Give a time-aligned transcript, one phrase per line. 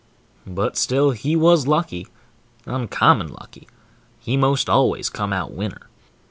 [0.47, 2.07] But still he was lucky,
[2.65, 3.67] uncommon lucky;
[4.17, 5.89] he most always come out winner.